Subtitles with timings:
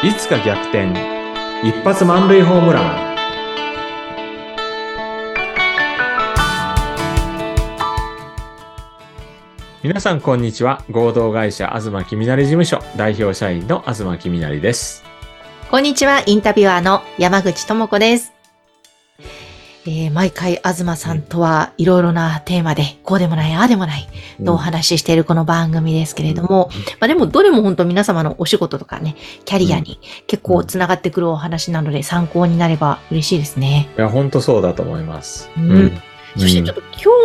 [0.00, 0.92] いつか逆転。
[1.64, 3.16] 一発満塁ホームラン。
[9.82, 10.84] 皆さんこんにちは。
[10.88, 12.80] 合同会社東きみなり事務所。
[12.96, 15.02] 代表社員の東きみなりです。
[15.68, 18.37] こんにちは、インタビュアーの山口智子です。
[19.90, 24.06] えー毎回、東さんとはいろいろなテーマで、こうでもない、ああでもない、
[24.44, 26.68] とお話ししているこの番組ですけれども、
[27.00, 29.16] まあでも、どれも本当皆様のお仕事とかね、
[29.46, 33.88] キャリアに結構つながってくるお話なので、参考になれば嬉しいですね。
[33.96, 35.48] いや本当そうだと思います。
[35.56, 35.98] うん。
[36.36, 36.82] そしてちょっと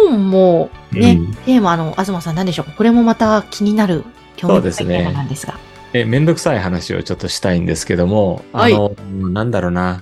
[0.08, 1.36] 今日もね、うん。
[1.36, 2.72] テーマの東さん何でしょうか？
[2.78, 4.06] これもまた気になる
[4.38, 5.56] 興味深いテーマなんですが。
[5.92, 10.02] え、めんどくさい話をちょっとしたいんですけども、あの、なんだろうな、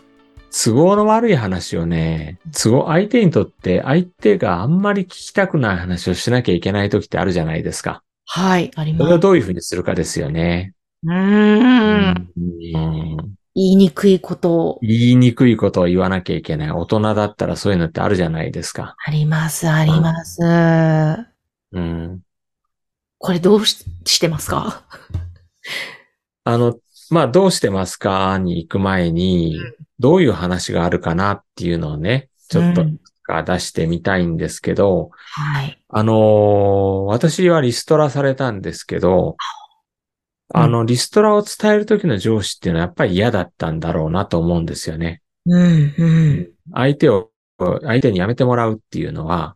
[0.53, 8.03] 都合の悪い話をね、都合、相手にとって相手があんまり聞きたくない話をしなきゃいけない時ってあるじゃないですか。
[8.25, 9.03] はい、あります。
[9.03, 10.73] それをどういうふうにするかですよね。
[11.03, 12.31] うーん。
[12.35, 16.71] うん言いにくいことを言いにくいことを言わなきゃいけない。
[16.71, 18.95] 大人だったらそういうのってあるじゃないですか。
[19.05, 20.39] あります、あります。
[21.73, 22.21] うん。
[23.17, 24.83] これどうししてますか？
[26.45, 26.77] あの、
[27.11, 29.59] まあ、どうしてますかに行く前に、
[29.99, 32.97] どういう話があるかなっていうのをね、ちょっとうん
[33.45, 35.79] 出してみたいんですけど、はい。
[35.87, 39.37] あのー私はリストラされたんですけど、
[40.53, 45.21] うんあの、リストラを伝える時の上司っていうのはやっぱり嫌だったんだろうなと思うんですよね。
[45.45, 46.49] うん、うん。
[46.73, 49.55] 相手を、相手に辞めてもらうっていうのは、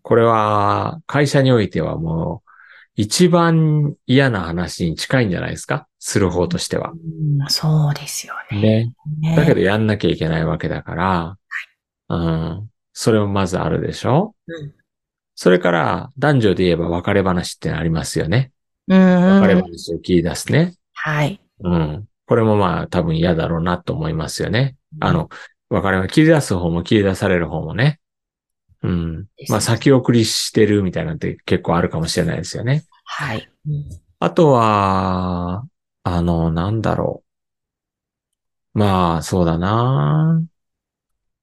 [0.00, 2.50] これは会社においてはもう
[2.94, 5.88] 一番嫌な話に近いんじゃないですか？
[5.98, 6.92] する方としては。
[6.92, 8.60] うんそうですよね。
[8.60, 8.92] ね。
[9.20, 11.38] ねだけどやんなきゃいけないわけだから、
[12.08, 12.70] うん。
[12.92, 14.34] それもまずあるでしょ？
[14.46, 14.74] うん
[15.34, 18.52] それから男女で言えば別れ話ってのありますよね。
[18.86, 19.62] うん、別れうん。
[19.62, 20.74] 話を切り出すね。
[20.92, 21.40] はい。
[21.64, 22.06] うん。
[22.26, 24.76] これもまあ多分嫌だろうなと思いますよね。
[25.00, 25.30] あの、
[25.70, 27.98] 別れ話切り出す方も切り出される方もね。
[28.82, 29.26] うん。
[29.48, 32.84] まあ先送りしてるみたいなんて結構あるかもしれないですよね。
[33.04, 33.48] はい。
[33.66, 35.66] うんあとは、
[36.04, 37.24] あの、なんだろ
[38.74, 38.78] う。
[38.78, 40.44] まあ、そうだな。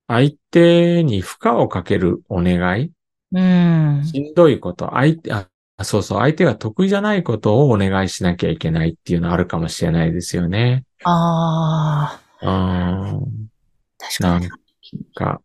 [0.07, 2.91] 相手に負荷をかけるお願い
[3.33, 4.01] うん。
[4.05, 5.49] しんどいこと、相手、あ、
[5.83, 10.85] そうそう、相手が得意じゃないことをお願いしなきゃいけないっていうのあるかもしれないですよね。
[11.03, 13.49] ああ、うん。
[13.97, 14.49] 確かに。
[15.13, 15.41] か、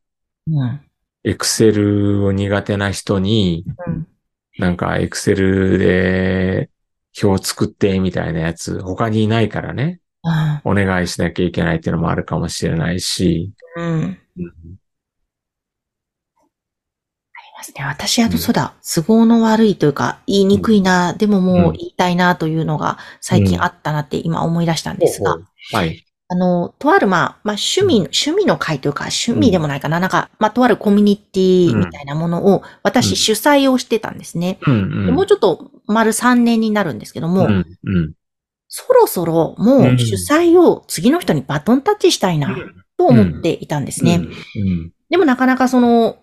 [0.47, 0.81] うん。
[1.25, 4.07] エクセルを苦手な人に、うん。
[4.59, 6.71] なんかエクセルで
[7.21, 10.01] 表作ってみたいなやつ、他にいないからね。
[10.23, 10.71] うん。
[10.71, 14.19] お願いしなきゃいけないっていうのもあるかもしれないし、うん。
[17.57, 17.85] ますね。
[17.85, 25.39] 私、あの、うんそうだ、都合の悪いというか、言いにくいな、でももう言いたいなというのが最近あったなって今思い出したんですが、
[25.73, 26.04] はい。
[26.29, 34.59] あの、とある、まあ、まあ、趣味、趣味の会というか、趣味でもないかな、なんか、まあ、とあるコミュニティみたいなものを、うん私主催をしてたんですね。
[34.67, 35.07] うんうん。
[35.07, 38.13] でもうちょっと、丸3年になるんですけども、うんうん。
[38.69, 42.57] そろそろもう主催を次の人にバトンタッチしたいな、
[42.97, 44.17] と思っていたんですね。
[44.17, 44.93] うん。
[45.11, 46.17] でもなかなかその、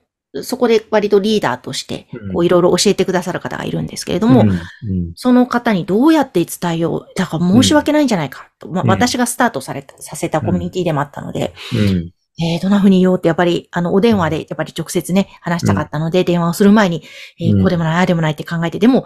[0.44, 4.34] そこで割とリーダーとして、うんこういろいろ教えてくださる方がいるんですけれどうん。
[4.34, 7.08] も、うんその方にどうやって伝えよう。
[7.16, 8.69] だから申し訳ないんじゃないかと。
[8.69, 12.14] ま私がスタートされた、させたコミュニティでもあったので、うん。
[12.42, 17.03] えー、どんな風に言おうって、やっぱり、あの、お電話で、やっぱり直接ね、話したかったので、電話をする前に、
[17.40, 19.06] えーうんこうでもない、ああでもないって考えて、でも、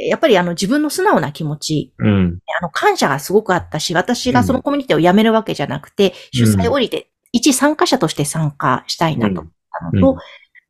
[0.00, 2.38] えーやっぱりあの、自分の素直な気持ち、うん。
[2.58, 10.18] あの、感謝がすごくあったし、私がそのコミュニティを辞めるわけじゃなくて、主催を降りて、一参加者として参加したいなと思ったのと、うん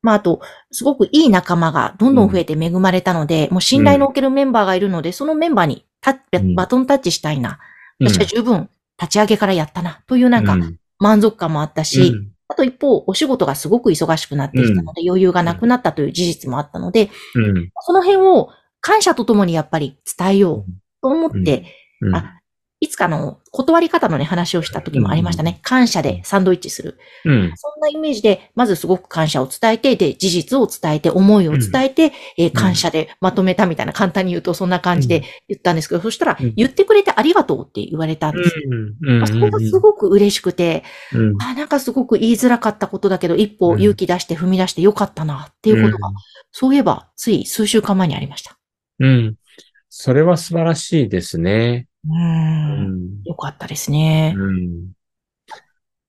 [0.06, 0.40] まあ、あと、
[0.70, 6.16] すごくいい仲間がどんどん増えて恵まれたので、もう信頼のおけるメンバーがいるので、そのメンバーにタ
[6.54, 7.58] バトンタッチしたいな。
[7.98, 8.08] うん。
[8.08, 10.78] 私は十分立ち上げからやったな、というなんかうん。
[11.00, 12.28] 満足感もあったし、うん。
[12.46, 17.70] あと一方、お仕事がすごく忙しくなってきたので、余裕がなくなったという事実もあったので、うん。
[17.80, 18.50] その辺を
[18.80, 20.72] 感謝とともにやっぱり伝えよう
[21.02, 21.64] と思って、
[22.00, 22.14] うん。
[22.14, 22.40] あ
[22.86, 25.58] いつかの断り方のね、話をした時もありましたね。
[25.62, 26.98] 感謝でサンドイッチする。
[27.24, 27.52] うん。
[27.56, 38.54] そんなイメージで、まずすごく感謝を伝えて、で、事実を伝えて、思いを伝えて、えー感謝でまとめたみたいな、簡単に言うとそんな感じで言ったんですけど、そしたらうん、言ってくれてありがとうって言われたんです。
[39.02, 39.18] うん。
[39.18, 41.42] まあそれがすごく嬉しくて、うん。
[41.42, 46.10] あ、なんかすごく言いづらかったことだけど、一歩うん勇気出して踏み出してよかったな、っていうことが、
[46.52, 48.58] そういえば、つい数週間前にありました。
[49.00, 49.34] うん。
[49.88, 51.86] それは素晴らしいですね。
[52.08, 53.22] うんん。
[53.24, 54.34] よかったですね。
[54.36, 54.92] うん。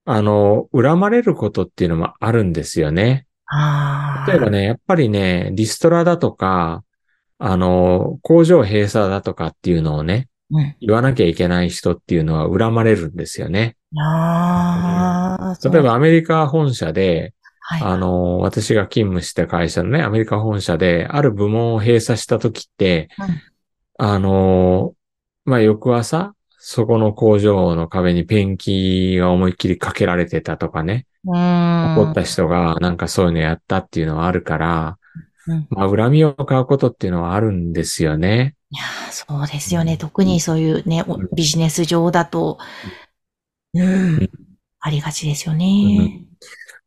[0.06, 3.26] あの、恨まれることっていうのもあるんですよね。
[3.46, 4.32] ああ。
[4.32, 6.84] 例えばね、やっぱりね、リストラだとか、
[7.40, 10.76] あの、工場閉鎖だとかっていうのをね、うん。
[10.80, 13.76] 言わなきゃいけない人っていうのは恨まれるんですよね。
[14.00, 17.82] ああ、例えばアメリカ本社で、はい。
[17.82, 23.28] あの、私が勤務した会社のね、アメリカ本社で、ある部門を閉鎖した時って、うん
[24.00, 24.94] あの、
[25.48, 31.08] まあ、翌朝、そこの工場の壁にペンキが思いっきりかけられてたとかね。
[31.24, 34.98] 怒った人がなんかそういうのやったっていうのはあるから、
[35.48, 38.56] うんまあ、恨みを買うことっていうのはあるんですよね。
[38.72, 39.96] いやーそうですよね。
[39.96, 42.58] 特にそういうね、おビジネス上だと、
[43.74, 44.30] うん、
[44.82, 46.26] ありがちですよね。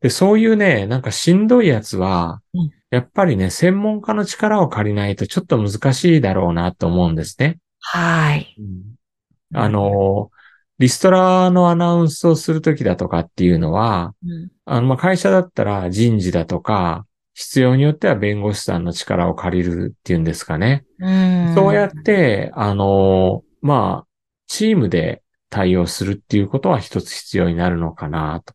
[0.03, 7.59] で、そういうね、なんかしんどいやつはうん、やっぱりね、専門家の力を借りないとちょっと難しいだろうなと思うんですね。
[7.93, 8.57] はい。
[9.53, 10.31] あ、の、
[10.79, 17.05] リストラのアナウンスをするときだとかっていうのは、うん、あの、まあ、会社だったら人事だとか、
[17.35, 20.85] 必要によっては弁護士さんの力を借りるっていうんですかね。
[21.01, 21.55] うん。
[21.55, 24.07] そうやって、あの、まあ、
[24.47, 28.55] チームで対応するっていうことは一つ必要になるのかなと。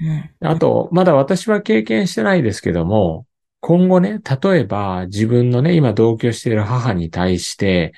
[0.00, 0.48] うん、うん。
[0.48, 3.26] あと、まだ私は経験してないですけども、
[3.64, 7.92] 今後ね、例えば自分のね、今同居している母に対して、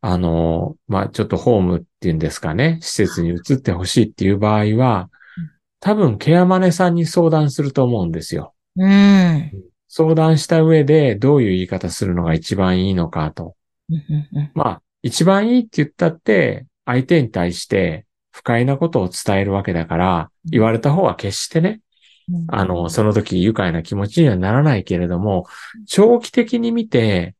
[0.00, 5.10] あの、まあ、ちょっとホームっていうんですかね、施設に移ってほしいっていう場合は、
[5.80, 8.54] 多分ケアマネさんに相談すると思うんですよ。
[8.76, 9.50] うん。
[9.88, 13.56] 相談した上でどういう言い方するのが一番いいのかと。
[13.88, 21.80] うんうんまあ、一番いいって言ったって、相手に対して不快なことを伝えるわけだから、言われた方は決してね、うん
[22.48, 25.46] あの、その時愉快な気持ちにはならないけれども、
[25.86, 27.34] 長期的に見て、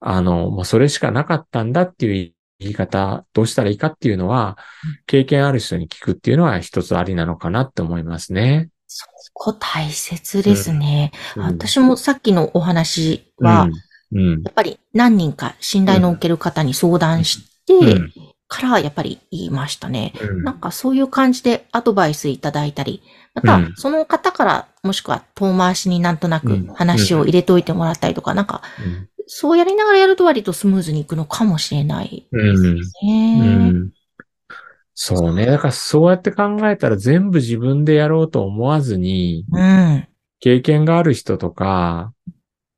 [0.00, 4.58] あの、もうそれしかなかったんだっていう言い方、どうしたらいいかっていうのは、
[5.06, 8.70] 経験ある人に聞くっていうのは一つありなのかなって思いますね。
[8.86, 11.12] そこ大切ですね。
[11.36, 11.42] うん。
[11.44, 13.68] 私もさっきのお話は、
[14.12, 14.42] うん、うん。
[14.42, 18.12] やっぱり何人か信頼のおける方に相談して、うん
[18.52, 20.12] からやっぱり言いましたね。
[20.20, 23.02] うんなんかそういう感じでアドバイスいただいたり、
[23.34, 33.70] またうんその方からもしくは遠回しになんとなくうん話を入れておいてもらったりとか、なんかうんそうやりながらやると割とスムーズにいくのかもしれないうんね。
[33.70, 33.90] うん
[34.94, 35.46] そうね。
[35.46, 40.06] だからそうやって考えたら全部自分でやろうと思わずに、うん。
[40.40, 42.12] 経験がある人とか、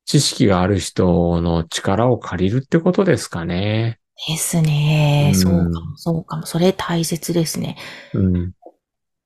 [0.06, 3.98] 知識がある人の力を借りるってことですかね。
[4.28, 5.32] ですね。
[5.34, 6.46] うんそうかも、そうかも。
[6.46, 7.76] それ大切ですね。
[8.12, 8.52] うん。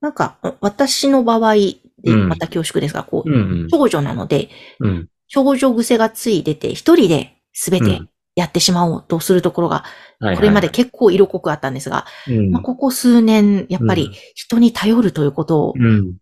[0.00, 3.68] なんか、私の場合で、うんまた恐縮ですが、こう、うん。
[3.68, 4.48] 長女なので、
[4.80, 5.08] うん。
[5.26, 9.82] 症状癖がつい出て、一人で全てうんやってしまおうとするところが、は
[10.20, 16.16] いはいこれまで結構色濃くあったんですが、うんまあ、ここ数年、やっぱりうん人に頼るということをうん。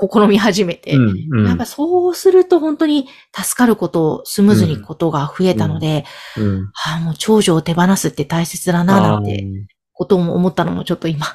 [0.00, 1.28] 試み始めて、うん。
[1.30, 6.04] うんやっぱそうすると本当に助かること、スムーズにことが増えたので、
[6.36, 6.70] うん。
[6.86, 9.44] ああ、もう長女を手放すって大切だな、なんて
[9.92, 11.26] ことも思ったのもちょっと今。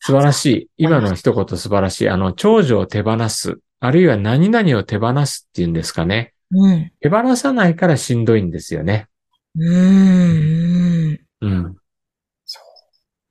[0.00, 0.70] 素晴らしい。
[0.76, 2.08] 今の一言素晴らしい。
[2.08, 3.58] あの、長女を手放す。
[3.80, 6.32] あるいは何々を手放すっていうんですかね。
[6.52, 6.92] うん。
[7.00, 9.08] 手放さないからしんどいんですよね。
[9.58, 11.20] うーん。
[11.40, 11.76] うん。
[12.44, 12.60] そ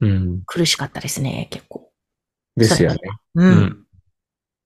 [0.01, 0.41] うん。
[0.45, 1.91] 苦しかったですね、結構。
[2.55, 2.99] ですよね。
[3.35, 3.43] う。
[3.43, 3.84] うんん。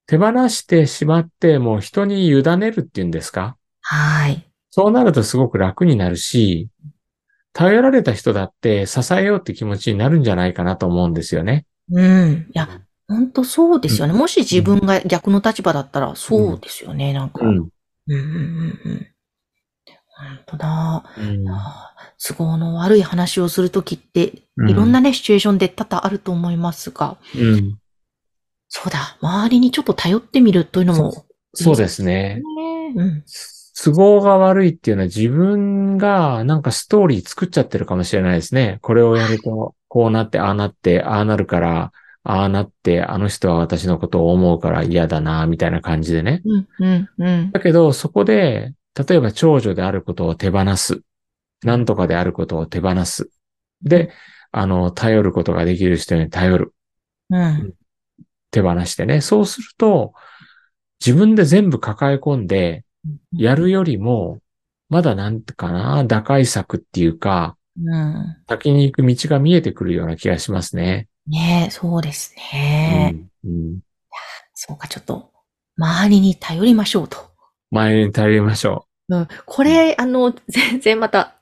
[0.10, 3.58] 手放してしまって、もう人に委ねるっていうんですか？
[3.82, 4.44] はい。
[4.72, 6.68] そうなるとすごく楽になるし、
[7.54, 11.68] 頼られた人だって支えようって気持ちになるんじゃないかなと思うんですよね。
[11.92, 12.48] うん。
[12.50, 14.14] いや、本当そうですよね。
[14.14, 17.46] もし自分が逆の立場だったら、そうですよね、なんか。
[17.46, 17.58] うん、ん。
[17.60, 17.72] うん、
[18.08, 19.08] うん、うん。
[20.18, 21.04] 本当だ。
[21.20, 21.46] うん
[22.22, 27.78] 都合の悪い話をするときって、うんいろんなね、シチュエーションで多々あると思いますが、うん。
[28.70, 32.42] そうだ、周りにちょっと頼ってみるというのも、そうですね。
[32.46, 33.24] ねうん。
[33.82, 38.78] 都合が悪いっていうのは自分がなんかストーリー作っちゃってるかもしれないですね。
[38.82, 41.92] これをやると、こうなって、ああなって、ああなるから、
[42.24, 46.42] ああなって、あの人は私のことを思うから嫌だな、みたいな感じでね。
[46.46, 47.52] うん、うん、うん。
[47.52, 48.74] だけど、そこで、
[49.08, 51.02] 例えば長女であることを手放す。
[51.64, 53.30] なんとかであることを手放す。
[53.82, 54.12] で、
[54.52, 56.74] あの、頼ることができる人に頼る。
[57.30, 57.74] うん。
[58.52, 59.22] 手放してね。
[59.22, 60.14] そうすると、
[61.06, 62.84] 自分で全部抱え込んで、
[63.34, 64.40] やるよりも、
[64.90, 68.38] まだなんてかな、打開策っていうか、うん。
[68.48, 71.08] 先に行く道が見えてくるような気がしますね。
[71.28, 73.16] ねえ、そうですね。
[73.44, 73.80] うんうん
[74.62, 75.32] そうか、ちょっと、
[75.78, 77.18] 周りに頼りましょうと。
[77.72, 79.28] 前に頼りましょうん。
[79.46, 81.40] これ、あの、全然また、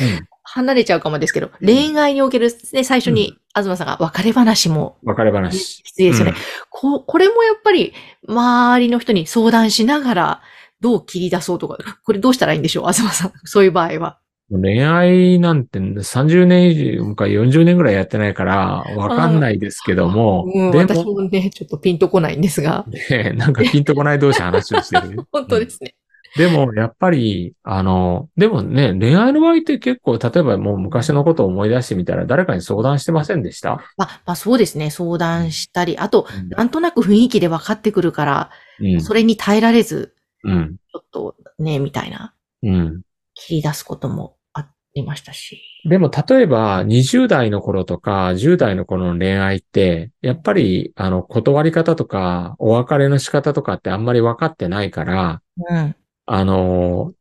[0.00, 0.04] う。
[0.04, 5.82] うん離れちゃうかもですけど、恋愛における、ね、最初うに、東さんが別れ話も別れ話。
[5.82, 6.34] 必要ですよね。
[6.68, 7.94] ここれもやっぱり、
[8.28, 10.42] 周りの人に相談しながら、
[10.80, 12.92] どう切り出そうとか、これどうしたらいいんでしょう？
[12.92, 13.32] 東さん。
[13.44, 14.18] そういう場合は。
[14.50, 22.84] 恋愛なんて30年以上か40年ぐらいやってないから、わかんないですけども、うん、で私も、もね、ちょっとピンとこないんですが。
[23.10, 25.24] ね、なんかピンとこない同士話をしてる。
[25.32, 25.94] 本当ですね。
[26.36, 33.76] でも、やっぱり、あの、でもね、恋愛の場合って結構、例えばもう昔のことを思い出してみたら、誰かに相談してませんでした？
[33.96, 34.90] まあ、まあそうですね。
[34.90, 38.50] 相談したり、あと、うなんとなく雰囲気で分かってくるから、
[38.86, 39.00] ん。
[39.00, 40.76] それに耐えられず、うん。
[40.90, 43.02] ちょっとね、みたいな、うん。
[43.34, 45.60] 切り出すこともありましたし。
[45.84, 55.96] でも、例えば、20代の頃とか、10代の頃の恋愛って、やっぱり、あの、断り方とか、お別れの仕方とかってあんまり分かってないから、うん。
[56.26, 57.12] あの、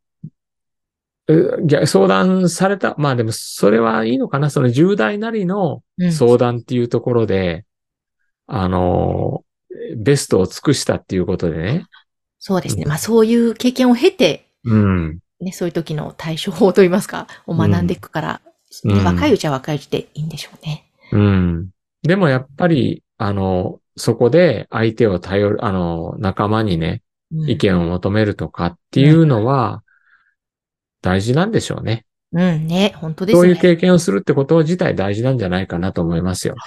[1.85, 6.11] 相談された、まあでも、それはいいのかなその10代なりのうん。
[6.11, 7.65] 相談っていうところで、
[8.47, 9.43] あの、
[9.97, 11.85] ベストを尽くしたっていうことでね。
[12.39, 12.85] そうですね。
[12.85, 15.19] まあそういう経験を経て、うん。
[15.39, 18.51] ね、そういう時の対処法といいますか、を学んでいくから、うん
[18.85, 20.89] ね若いうちは若いうちでいいんでしょうね。
[21.11, 21.69] うん。
[22.03, 27.01] でもやっぱり、あの、そこで相手を頼る、あの、仲間にね、うん
[27.47, 29.83] 意見を求めるとかっていうのは、
[31.01, 32.05] 大事なんでしょうね。
[32.33, 33.41] うんね、本当ですね。
[33.41, 36.55] そういう経験をするってこと自体大事なんじゃないかなと思いますよ。
[36.55, 36.61] うん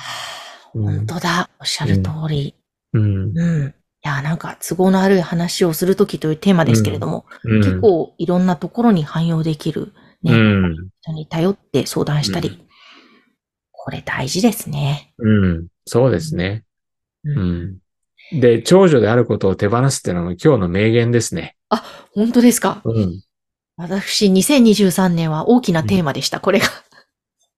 [0.75, 1.51] 本当だ。
[1.61, 2.57] おっしゃる通り。
[2.95, 3.39] うん。
[3.39, 3.69] うん。
[3.69, 9.93] いや、なんか都合の悪い話をするときというテーマですけれども、うん、結構いろんなところに汎用できる、
[10.25, 10.89] ね、うん。
[11.01, 12.65] 人に頼って相談したり、うん
[13.85, 15.13] これ大事ですね。
[15.19, 15.67] うん。
[15.85, 16.65] そうですね。
[17.23, 17.79] ううん。
[18.33, 21.57] で、長女であることを手放すっていうのも今日の名言ですね。
[22.15, 22.81] 本当ですか？
[22.85, 23.23] うん。
[23.77, 26.67] 私、2023年は大きなテーマでした、これが。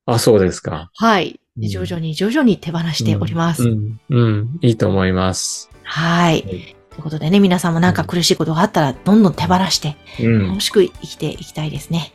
[0.06, 0.90] あ、そうですか。
[0.94, 1.28] はい。
[1.30, 3.62] うん徐々に徐々に手放しております。
[3.62, 4.00] うん。
[4.10, 4.58] うん。
[4.60, 5.70] いいと思います。
[5.84, 6.42] はい。
[6.42, 10.60] はいということでね、皆さんもなんか苦しいことがあったら、どんどん手放して、うん楽。
[10.60, 12.12] しく生きていきたいですね。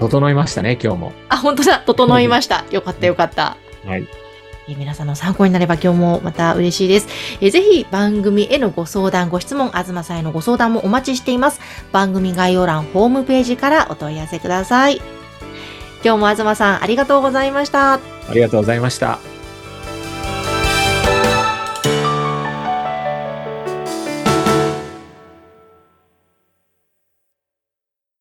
[0.00, 1.12] 整いましたね、今日も。
[1.28, 2.64] あ、本当だ整いました。
[2.70, 3.56] よかったよかった。
[3.84, 4.06] はい。
[4.68, 7.08] え皆さんの参考になれば今日もまた嬉しいです。
[7.40, 11.60] えーぜひ番組へのご相談、ご質問、東さんへのご相談もお待ちしています。
[11.92, 15.00] 番組概要欄、ホームページからお問い合わせください。
[16.04, 17.94] 今日も東さんありがとうございました。
[17.94, 18.00] あ
[18.32, 19.29] りがとうございました。